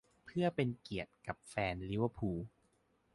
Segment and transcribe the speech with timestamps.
[0.25, 2.39] เพื่อเป็นเกียรติกับแฟนลิเวอร์พูล